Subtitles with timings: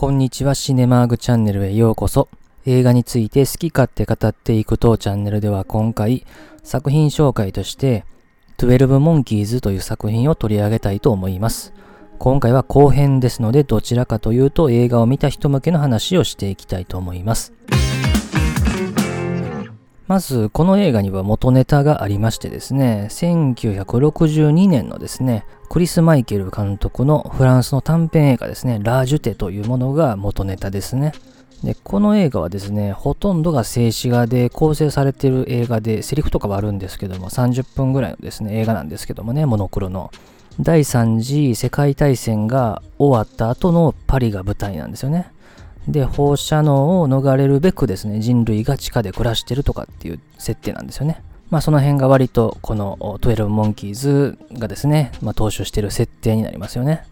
[0.00, 2.28] こんにちは、シネマーグチャンネルへようこそ。
[2.66, 6.24] 映画について好き勝手語っていく当チャンネルでは今回、
[6.62, 8.04] 作品紹介として、
[8.58, 11.74] 12モンキーズという作品を取り上げたいと思います。
[12.20, 17.52] 今回は後編ですので、どちらかというと映画を見た人向けの話をしていきたいと思います。
[20.08, 31.12] まず、この映画には元ネタがありましてですね、1962年のですね、クリス・マイケル監督のフランスの短編映画ですね、ラージュテというものが元ネタですね。
[31.62, 40.10] で、この映画はですね、ほとんどが静止画で構成されている映画で、セリフとかはあるんですけども、30分ぐらいのですね、映画なんですけどもね、モノクロの。
[40.58, 45.30] 第3次世界大戦が終わった後のパリが舞台なんですよね。
[45.88, 51.22] で、放射能を逃れるべくですね、人類が地下で暮らしてるとかっていう設定なんですよね。
[51.50, 57.04] まあその辺が割とこの12モンキーズがですね、まあ踏襲してる設定になりますよね。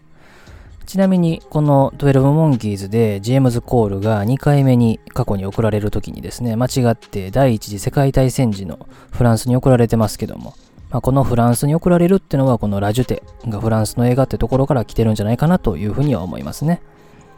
[0.85, 10.53] ちなみにこの12モンキーズでジェームズ・コールが2回目に過去に送られる時にですね、間違って第一次世界大戦時のフランスに送られてますけども、
[10.89, 16.81] まあ、このフランスに送られるってのはこのラジュテがフランスの映画ってところから来てるんじゃないかなというふうには思いますね。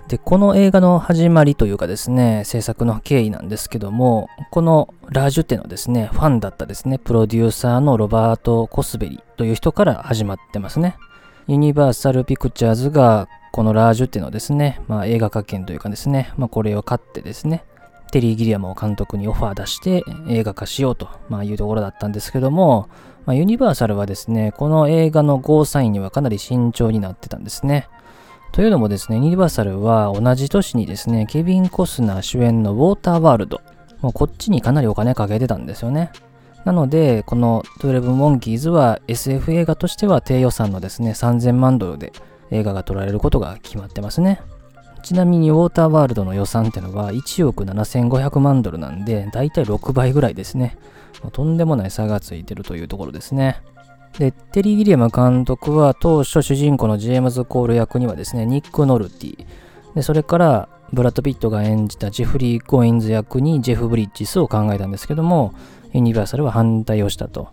[0.10, 10.98] で、この映画の始まりというかですね、制作の経緯なんですけども、このラージュテのですね、ファンだったですね、プロデューサーのロバート・コスベリという人から始まってますね。
[11.46, 17.64] ユニバーサル・ピクチャーズがこのラージュテのですね、まあ、映画化権というかですね、まあ、これを買ってですね、
[18.12, 22.90] テリー・ギリアムを監督にオファー出して映画化しようと、まあ、いうところだったんですけども、
[23.28, 27.88] まあ、ユニバーサルはですね、この映画のゴーサインにはかなり慎重になってたんですね。
[28.52, 33.61] というのもですね、ユニバーサルは同じ年にですね、ケビン・コスナー主演のウォーターワールド、
[34.02, 36.11] もうこっちにかなりお金かけてたんですよね。
[36.66, 42.11] なので、この12モンキーズは SF 映画としては低予算のですね、3000万ドルで
[42.52, 44.42] 映画が撮られることが決まってますね。
[45.03, 50.77] ちなみにウォーターワールドの予算ってのは1億7500万ドルなんで、だいたい6倍ぐらいですね。
[51.32, 53.61] とんでもない差がついてるというところですね。
[54.17, 59.45] で、テリー・ギリアム監督は当初主人公のジェームズ・コール役にはですね、ニック・ノルティ、
[59.95, 65.53] でそれからブラッド・ピットが演じたジェフリー・ゴインズ役にジェフ・ブリッジスを考えたんですけども、
[65.93, 67.49] ユニバーサルは反対をしたと。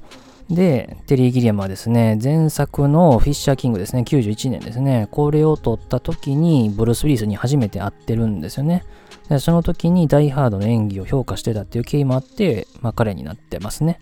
[0.50, 8.84] で、テリー・ギリアムはですね、前作のフィッシャー・キングですね、91年ですね、これを撮った時にブルース・ウィリスに初めて会ってるんですよね。
[9.28, 13.98] でその時にダイ・ハードの演技を評価してたっていう経緯もあって、まあ彼になってますね。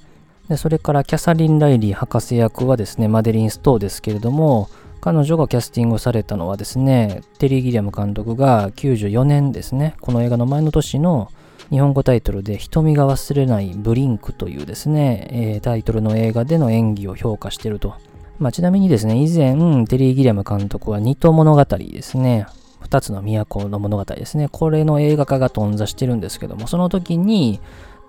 [0.49, 4.69] でそれからキャサリン・ライリー博士役はですね、マデリン・ストーですけれども、
[5.01, 11.31] 彼女がキャスティングされたのはですね、テリー・ギリアム監督が94年ですね、この映画の前の年の
[11.71, 17.95] 日本語タイトルで瞳が忘れないブリンクというですね、えー、タイトルの映画での演技を評価してると。
[18.39, 22.47] まあ、ちなみにですね、以前、テリー・ギリアム監督は二刀物語ですね、
[22.85, 27.59] 二つの都の物語ですね、これの映画化が頓挫してるんですけども、その時に、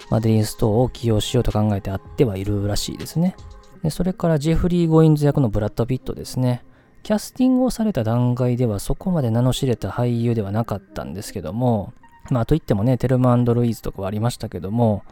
[0.10, 3.38] マデリン・ストーを起用しようと考えてあってはいるらしいですね。
[3.84, 6.64] でそれからジェフリー・ゴインズ役のブラッド・ピットですね。
[7.04, 11.94] キャスティングをされた段階ではそこまで名の知れた俳優ではなかったんですけども、
[12.30, 15.04] まあといってもね、テルマ&ルイーズとかはありましたけども、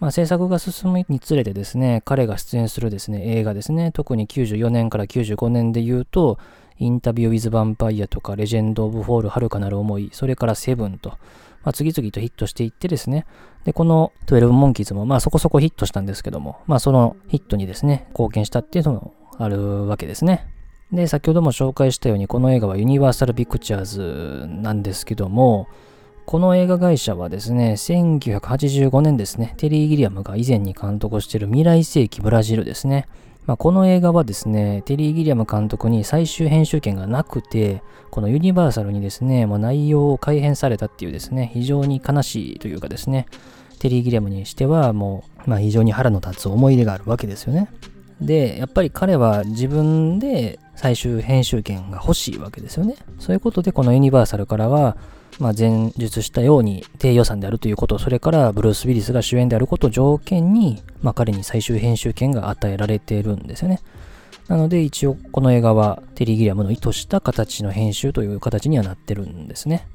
[0.00, 6.38] まあ制作が進むにつれてですね、彼が出演するですね、映画ですね、特に94年から95年で言うと、
[6.82, 11.10] インタビュー・ウィズ・ヴァンパイアとか、レジェンド・オブ・フォール、遥かなる思い、それからセブンと、
[11.64, 13.24] まあ、次々とヒットしていってですね、
[13.64, 20.46] で、この12モンキーズもまあそこそこヒットしたんですけども、まあそのヒットにですね、貢献したっていうのもあるわけですね。
[20.92, 25.68] で、先ほども紹介したように、この映画はユニバーサル・ピクチャーズなんですけども、
[26.26, 33.08] この映画会社はですね、1985年ですね、テリー・ギリアムが以前に監督している未来世紀ブラジルですね。
[33.46, 43.26] まあ、この映画はですね、テリー・ギリアム監督に最終編集権がなくて、このユニバーサルにですね、もう内容を改変されたっていうですね、非常に悲しいというかですね、
[43.80, 47.68] テリー・ギリアムにしてはもう、まあ、非常に腹の立つ思い出があるわけですよね。
[48.20, 52.94] で、やっぱり彼は自分で最終編集権が欲しいわけですよね。
[53.18, 54.96] そういうことでこのユニバーサルからは、
[55.38, 63.80] まあ、前述したように低予算であるということ、それからブルース・ウィリスが主演であることを条件に、まあ、彼に最終編集権が与えられているんですよね。
[64.48, 69.86] なので一応この映画はテリー・ギリアムの意図した形の編集という形にはなってるんですね。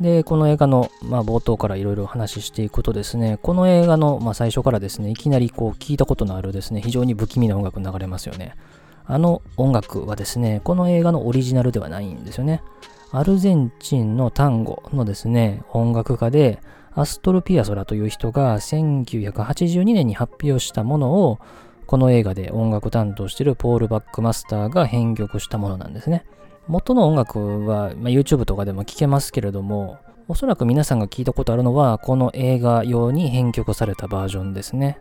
[0.00, 8.56] で、この映画の、まあ、冒頭からいろいろ話していくとですね、この映画の、まあ、最初からですね、いきなりこう聞いたことのあるですね、非常に不気味な音楽流れますよね。
[9.04, 12.62] あの音楽はですね、この映画のオリジナルではないんですよね。
[13.10, 16.60] アルゼンチンの単語のですね、音楽家で、
[16.94, 21.38] アストルピアソラという人が1982年に発表したものを、
[21.86, 26.24] この映画で音楽担当しているポール・バックマスターが編曲したものなんですね。
[26.68, 34.98] 元の音楽は、まあ、YouTube とかでも聴けますけれども、おそらく皆さんが聞いたことあるのは、この映画用に編曲されたバージョンですね。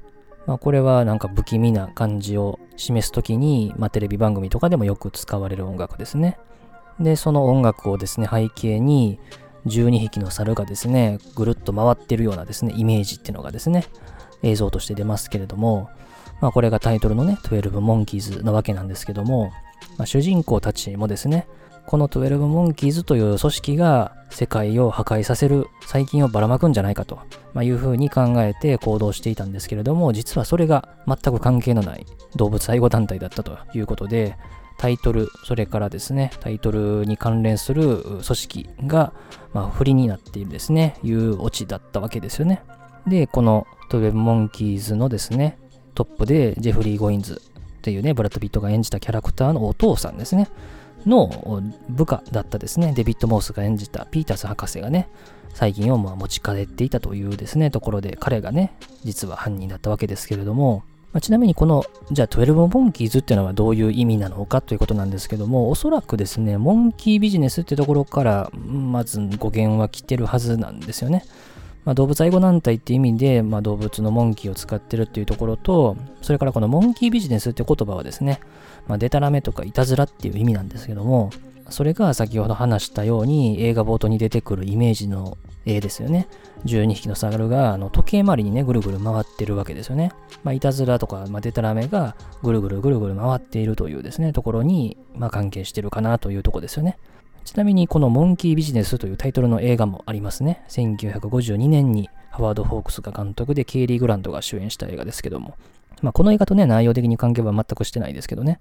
[0.48, 6.38] まあ、これはなんか不気味な感じを示す時に、まあ、テレビ番組とかでもよく使われる音楽ですね。
[7.00, 9.20] で、その音楽をですね、背景に、
[9.68, 13.86] 12匹の猿がですね、ぐるっと回ってるようなですね、イメージっていうのがですね、
[14.44, 15.90] 映像として出ますけれども、
[16.40, 19.52] まあこれがタイトルのね、12モンキーズなわけなんですけども、
[19.98, 21.48] まあ、主人公たちもですね、
[21.92, 27.20] この12モンキーズという組織が世界を破壊させる細菌をばらまくんじゃないかと、
[27.54, 32.06] ま、いうふうに考えて行動していたんですけれども、実はそれが全く関係のない
[32.38, 34.38] 動物愛護団体だったということで、
[34.78, 39.12] タイトル、それからですね、タイトルに関連する組織が、
[39.52, 42.64] ま、不利になっているですね、いうオチだったわけですよね。
[43.06, 45.58] で、この12モンキーズのですね、
[45.94, 47.42] トップでジェフリー・ゴインズ
[47.80, 50.48] っていうね、ブラッド・ピットが演じたキャラクターのお父さんですね。
[51.06, 55.10] の部下だったですね、デビッド・モースが演じたピータース博士がね、
[55.54, 60.84] 最近をまあ持ち帰っていたというですね、ところで彼がね、実は犯人だったわけですけれども、
[61.14, 71.26] まあ、ちなみにこの、じゃあ12モンキーズっていうのはどういう意味なのかということなんですけども、おそらくですね、モンキービジネスってところから、まず語源は来てるはずなんですよね。
[71.86, 78.40] まあ、動物愛護団体って意味で、まあ、動物のモンキーを使ってるっていうところと、それからこのモンキービジネスって言葉はですね、
[78.88, 81.32] まあ、デタラメとかいたずらっていう意味なんですけども、
[81.70, 86.28] それが先ほど話したように映画冒頭に出てくるイメージの絵ですよね。
[86.66, 90.12] 12匹の猿があの時計回りにね、ぐるぐる回ってるわけですよね。
[90.44, 96.98] まあ、いたずらとか、まあ、デタラメがぐるぐるぐるぐる回っているというですね、ところに、まあ、関係してるかなというとこですよね。
[97.44, 100.64] ちなみにこのモンキービジネスというタイトルの映画もありますね。
[100.70, 105.56] 1952年にハワード・ホークスが監督でケイリー・グランドが主演した映画ですけども。
[106.02, 108.60] まあ、この映画とね、内容的に関係は全くしてないですけどね。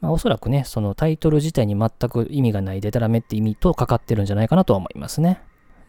[0.00, 5.40] まあ、おそらくね、そのタイトル自体に全く意味がないデタラメって意味とかかってるんじゃないかなとは思いますね。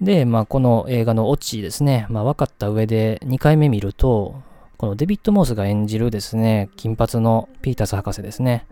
[0.02, 4.36] で、まあ、この映画のオチですね、まあ、分かった上で2回目見ると、
[4.78, 8.66] このデビッド・モースが演じるですね、金髪のピータス博士ですね、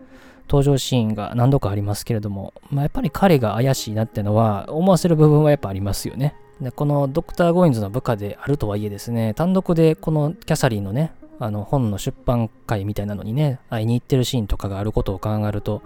[0.48, 6.34] 登場シーンが何度かありますけれども、まあ、やっぱり彼が怪しいなってのは思わせる部分はやっぱありますよね。
[6.60, 15.82] でこのドクター・ゴインズの部下であるとはいえですね、単独でこのキャサリンのね、あの本の出版会みたいなのにね、会いに行ってるシーンとかがあることを考えると、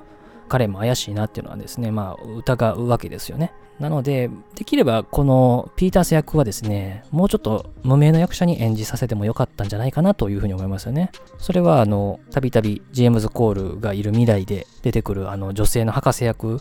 [0.48, 3.52] 彼も怪しいなっていうのはですね、まあ疑うわけですよね。
[3.80, 11.10] なので、できればこのピータース役はですね、もうちょっと無名な役者に演じさせてもよかったんじゃないかなというふうに思いますよね。
[11.38, 16.60] それはあの、たびたびジェームズ・コールがいる未来で出てくるあの女性の博士役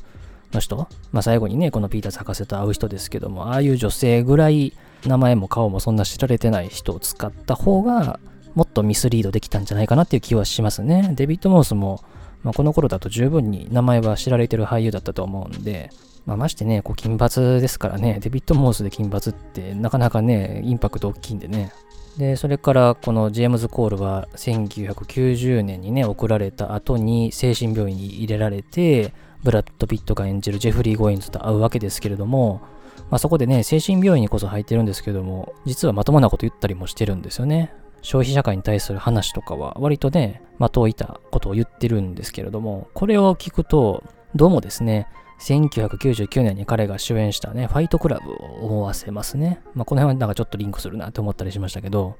[0.53, 0.77] の人、
[1.11, 4.73] まあ最後にね、このピータース博士と会う人ですけども、ああいう女性ぐらい
[5.05, 8.19] 名前も顔もそんな知られてない人を使った方が、
[8.53, 11.11] もっとミスリードできたんじゃないかなっていう気はしますね。
[11.13, 12.03] デビッド・モースも、
[12.43, 15.89] まあ、この頃だと十分に名前は知られてる俳優だったと思うんで、
[16.25, 21.71] まあ、ましてね、こう金髪ですからね、デビッド・モースで金髪ってなかなかね、インパクト大きいんでね。
[22.17, 29.13] で、それからこのジェームズ・コールは1990年にね、送られた後に精神病院に入れられて、
[29.43, 32.61] ブラッド・ピットが演じるジェフリー・ゴインズと会うわけですけれども、
[33.09, 37.71] まあ、そこでね、精神病院にこそ入ってるんですけども、実はまともなこと言ったりもしてるんですよね。
[38.01, 44.03] 消費社会に対する話とかは割とね、的をいたことを言ってるんですけれども、これを聞くと、
[44.35, 45.07] どうもですね、
[45.39, 49.61] 1999年に彼が主演したね、ファイトクラブを思わせますね。
[49.75, 52.15] まあ、この辺はなんかちょっとリンクするなって思ったりしましたけど、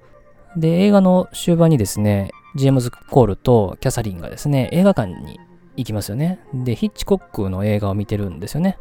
[0.56, 5.40] で、映画の終盤にですね、ジェームズ・コールとキャサリンがですね、映画館に
[5.76, 6.40] 行きますよね。
[6.54, 8.78] で、ヒッチコックの映画を見てるんですよね。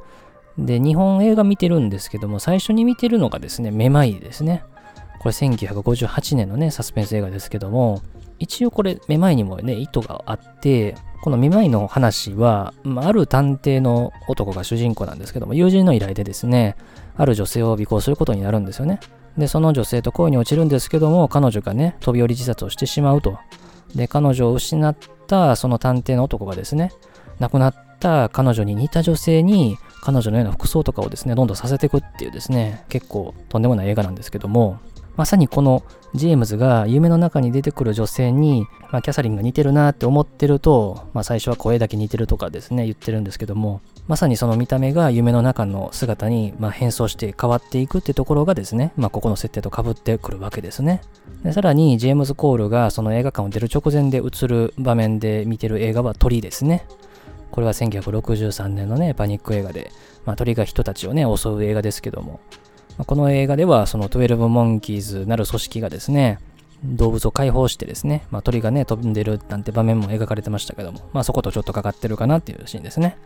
[0.59, 4.65] で、日本映画見てるんですけども、最初に見てるのがですね、めまいですね。
[5.27, 8.01] これ1958年のね、サスペンス映画ですけども、
[8.39, 16.77] 一応これ、めまいにもね、意図があって、このめまいの話は、ある探偵の男が主人公なんですけども、友人の依頼でですね、
[17.17, 19.01] ある女性を尾行することになるんですよね。
[19.37, 23.37] で、その女性と恋に落ちるんですけども、彼女がね、飛び降り自殺をしてしまうと。
[23.97, 26.93] で、彼女を失ったその探偵の男がですね、
[27.41, 34.79] 亡くなった彼女に似た女性に、彼女のような服装とかをですね、どんどんさせていくっていうですね、結構とんでもない映画なんですけども、
[35.17, 35.83] まさにこの
[36.15, 51.01] ジェームズが夢の中に出てくる女性に、まあ、キャサリンが似てるなって思ってると、まあ、最初は声だけ似てるとかですね、言ってるんですけども、まさにその見た目が夢の中の姿に、まあ、変装して変わっていくってところがですね、まあ、ここの設定と被ってくるわけですね。
[51.43, 56.87] でさらに、ジェームズ・コールがその映画館を出る直前で映る場面で見てる映画は鳥ですね。
[57.51, 59.91] これは1963年のね、パニック映画で、
[60.25, 62.41] まあ、鳥が人たちをね、襲う映画ですけども、
[63.05, 66.39] この映画ではその12モンキーズなる組織がですね、
[66.85, 73.19] 動物を解放してですね、まあ、鳥がね、飛んでるなんて場面も描かれてましたけども、まあそことちょっとかかってるかなっていうシーンですね。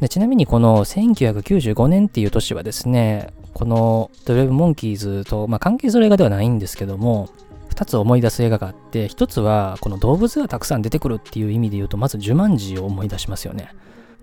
[0.00, 7.28] でちなみにこの1995年っていう年はですね、この12モンキーズと、まあ、関係する映画ではないんですけども、
[7.70, 13.74] 2つ思い出す映画があって、1つはこの動物がたくさん出てくるっていう意味で言うと、まずジュマンジを思い出しますよね。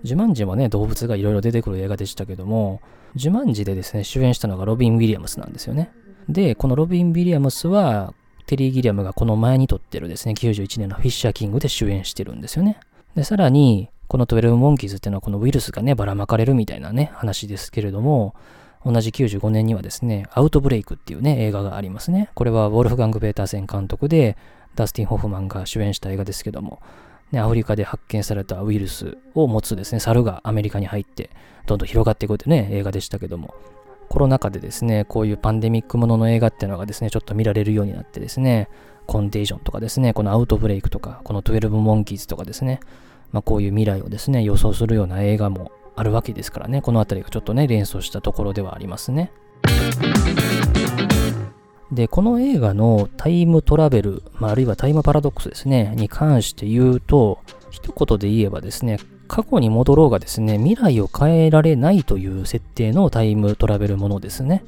[0.03, 2.81] ジュマンジもね、動物がいろいろ出てくる映画でしたけども、
[3.17, 5.91] ジュマンジでですね、主演したのがロビン・ウィリアムスなんですよね。
[6.29, 8.13] で、このロビン・ウィリアムスは、
[8.45, 12.79] テリー・ギリアムがこの前に撮ってるですね、91年のフィッシャー・キングで主演してるんですよね。
[13.15, 18.35] で、さらに、この12モンキーズっていうのはこのウイルスがね、ばらまかれるみたいなね、話ですけれども、
[18.85, 22.29] 同じ95年にはですね、アウトブレイクっていうね、映画がありますね。
[22.35, 24.37] これはウォルフガング・ペーターセン監督で、
[24.75, 26.79] ダスティン・ホフマンが主演した映画ですけども、
[27.31, 31.29] ね、アフリカで発見されたウイルスを持つですね、猿がアメリカに入って、
[31.65, 33.53] どんどん広がっていくってね、映画でしたけども、
[34.09, 38.69] コロナ禍でですね、こういうパンデミックものの映画っていうのがですね、ちょっと見られるようになってですね、
[39.05, 42.79] コンテージョンとかですね、このアウトブレイクとか、この12モンキーズとかですね、
[43.31, 49.31] まあ、こういう未来をですね、予想するような映画もあるわけですからね、この辺りがちょっとね、連想したところではありますね。
[51.91, 57.39] で、この映画のタイムトラベル、まあ、あるいはタイムパラドックスですね、に関して言うと、
[57.69, 64.63] 一言で言えばですね、過去に戻ろうがですね、未来を変えられないという設定のタイムトラベルものですね。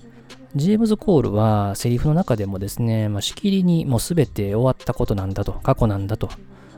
[0.55, 6.29] ジェームズ・コールはセリフの中でもですね、まあ、しきりにもう全て終わったことなんだと、過去なんだと、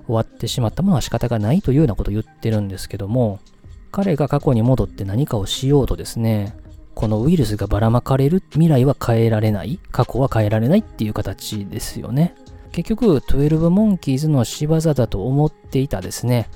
[0.07, 3.39] 終わってしまったものは仕方がないというようなことを言ってるんですけども、
[3.91, 6.55] 彼が過去に戻って何かをしようとですね、
[7.01, 12.36] このウイルスがばらまかれる未来は変えられない、過去は変えられないっていう形ですよね。
[12.72, 16.48] 結局、12モンキーズの仕業だと思っていたですね、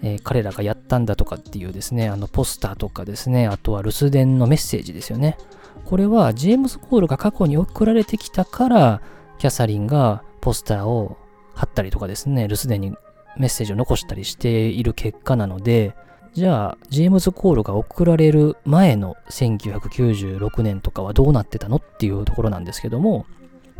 [0.00, 5.36] えー、彼らがやったんだとかっていうですね、あのポスターとかですね、あとは留守電のメッセージですよね。
[5.84, 9.02] これはジェームズ・コールが過去に送られてきたから、
[9.36, 11.18] キャサリンがポスターを
[11.54, 12.92] 貼ったりとかですね、留守電に
[13.36, 15.94] メッセージを残したりしている結果なので、
[16.32, 23.26] じゃあ、ジェームズ・コールが送られる前の1996年とかはどうなってたのっていうところなんですけども、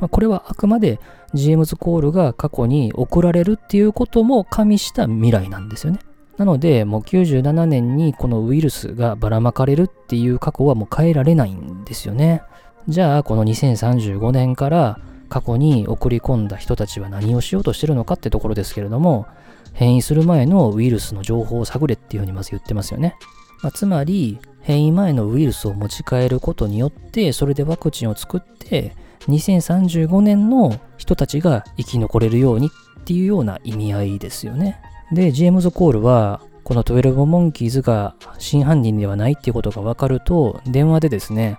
[0.00, 0.98] まあ、これはあくまで
[1.32, 6.00] ジェームズ・コールが過去に送られるっていうことも加味した未来なんですよね。
[6.38, 12.42] なので、もう97年にこのウイルスがばらまかれるっていう過去はもう変えられないんですよね。
[12.88, 19.26] じゃあ、この2035年から過去に送り込んだ人たちは何をしようとしてるのかってところですけれども、
[19.72, 23.16] 変異する前のウイルスの情報を探れっていうふうにまず言ってますよね。
[23.62, 28.94] まあ、つまり、変異前のウイルスを持ち帰ることによって、それでワクチンを作って、
[29.28, 32.70] 2035年の人たちが生き残れるようにっ
[33.04, 34.80] ていうような意味合いですよね。
[35.12, 41.56] で、ジェームズ・コールは、この12モンキーズが真犯人ではないっていうことが分かると、電話でですね、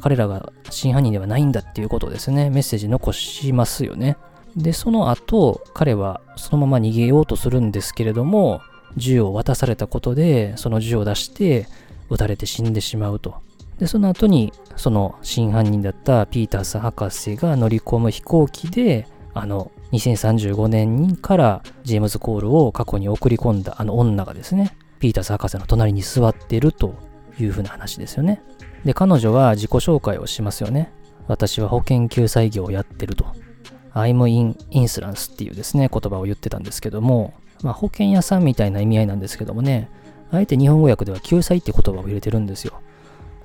[0.00, 4.16] 彼らが真犯人ではないんだっていうことをですね、メッセージ残しますよね。
[4.56, 8.60] で、その後、彼はそのまま逃げようとするんですけれども、
[8.96, 11.66] 銃を渡されたことで、その銃を出して、
[12.10, 13.36] 撃たれて死んでしまうと。
[13.78, 26.94] で、その後に、その真犯人だったピータース博士が乗り込む飛行機で、あの、2035年からジェームズ・コールを過去に送り込んだあの女がですね、ピータース博士の隣に座ってると
[27.38, 28.42] いうふうな話ですよね。
[28.84, 30.92] で、彼女は自己紹介をしますよね。
[31.26, 33.26] 私は保険救済業をやってると。
[33.94, 39.88] I'm in insurance っていうですね、言葉を言ってたんですけども、まあ、保険屋さんみたいな意味合いなんですけどもね、
[40.30, 42.80] あえて日本語訳では救済って言葉を入れてるんですよ。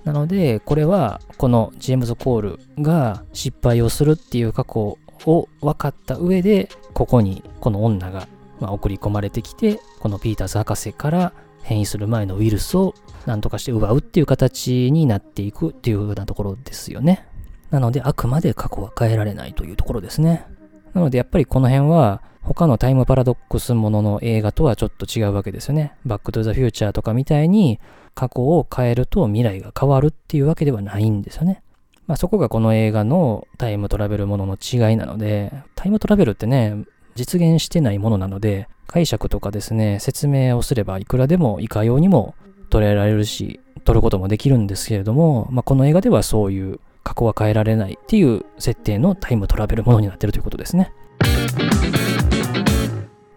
[0.03, 8.27] なので、これは、このジェームズ・コールが失敗をするっていう過去を分かった上で、ここにこの女が、
[8.59, 17.25] ま送り込まれてきて、このピーターズ博士から変異する前のウイルスを何とかして奪うっていう形になっていくっていうようなところですよね。
[17.71, 20.45] なので、あくまで過去は変えられないというところですね。
[20.93, 25.93] なので、やっぱりこの辺は、他のタイムパラドックスものの映画とはちょっと違うわけですよね。
[26.05, 27.79] バック・トゥ・ザ・フューチャーとかみたいに、
[28.15, 31.61] 過去を変えると未来が変わるっていうわけではないんですよね。
[32.07, 36.75] まあ、そこがこの映画のタイムトラベルものの違いなので、タイムトラベルってね、
[37.13, 42.33] 実現してないものなので、解釈とかですね、説明をすればいくらでもいかようにも
[42.71, 50.93] 捉えられるし、撮ることもできるんですけれども、まあ、この映画ではそういう過去は変えられないっていう設定のタイムトラベルものになってるということですね。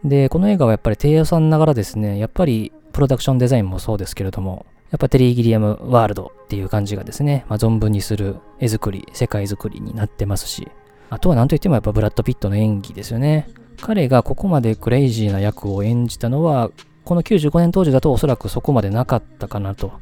[0.04, 10.68] で、この映画はやっぱり低予算ながらですね、やっぱりプロダクションデザインもそうですけれども、やっぱテリー・ギリアムワールドっていう感じがですね、まあ、存分にする絵作り、世界作りになってますし、
[11.08, 13.48] あとは何といってもやっぱブラッド・ピットの演技ですよね。
[13.80, 16.70] 彼がここまでクレイジーな役を演じたのは、
[17.06, 19.92] この95年当時だとおそらくそこまでなかったかなと。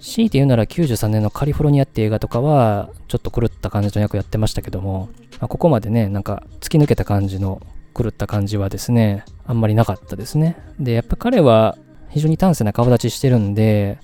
[0.00, 7.60] 強いて言うなら93年のカリフォルニアって映画とかは、ちょっと狂った感じの役やってましたけども、まあ、ここまでね、なんか突き抜けた感じの
[7.96, 10.56] 狂った感じはですね、あんまりなかったですね。
[10.78, 11.78] で、やっぱ彼は
[12.10, 13.98] 非常に端正な顔立ちしてるんで、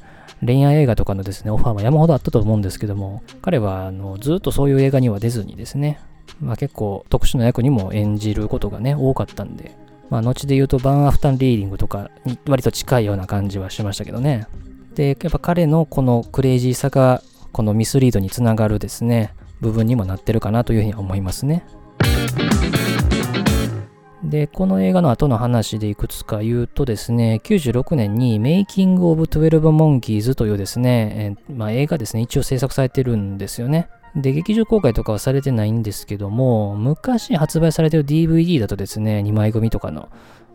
[0.44, 6.00] 恋愛映画とかのですね、オファーは山ほどあったと思うんですけども、彼はあのずっとそういう映画には出ずにですね、
[6.40, 9.76] まあ、結構特殊な役にも演じることがね、多かったんで、
[10.10, 14.46] まあ、後で言うとバンアフターリーディングとかに割と近いような感じはしましたけどね。
[14.94, 17.22] で、やっぱ彼のこのクレイジーさが、
[17.52, 21.64] このミスリードにつながるですね、部分にもなってるかなというふうに思いますね。
[24.24, 33.88] で、この映画の後の話でいくつか言うとですね、96年にメイキング・オブ・12モンキーズというですね、え、まあ、映画ですね、一応制作されてるんですよね。
[34.14, 40.08] で、劇場公開とかはされてないんですけども、昔発売されてる DVD だとですね、2枚組とかの、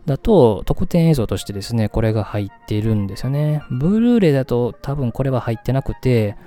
[0.07, 3.61] だと特典映像としてですね、これが入ってるんですよね。
[3.69, 6.37] ブルーレイだと多分これは入ってなくて、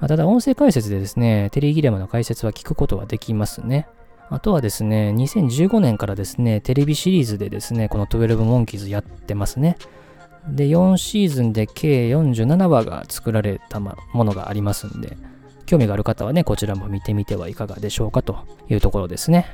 [0.00, 3.86] まあ、ただ音声解説でですね、テレビギレムの解説は聞くことはできますね。
[4.30, 9.76] あとはですね、2015年からですね、テレビシリーズでですね、この12モンキーズやってますね。
[10.48, 13.94] で、4シーズンで計47話が作られたも
[14.24, 15.16] のがありますんで、
[15.66, 19.46] 興味がある方はね、こちらも見てみてはいかがでしょうかというところですね。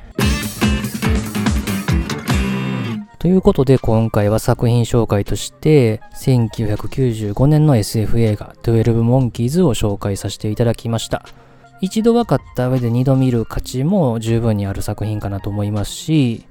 [3.21, 11.27] ということで今回は作品紹介として1995年の SF 映画12モンキーズを紹介させていただきました。
[11.83, 16.47] 一度分かった上で二度見る価値も十分にある作品かなと思いますし、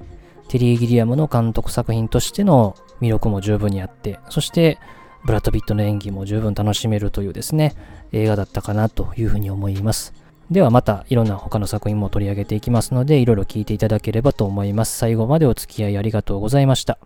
[0.48, 4.78] テリー・ギリアムの監督作品としての魅力も十分にあって、そして
[5.26, 7.74] ブラッド・ピットの演技も十分楽しめるというですね、
[8.12, 10.14] 映画だったかなというふうに思います。
[10.52, 14.98] ではまたいろんな他の作品も取り上げていきますので、いろいろ聞いていただければと思います。
[14.98, 16.98] 最後までお付き合いありがとうございました。